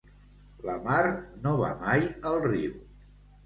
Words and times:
La 0.67 0.77
mar 0.87 1.03
no 1.45 1.53
va 1.61 1.71
mai 1.87 2.05
al 2.33 2.43
riu. 2.51 2.85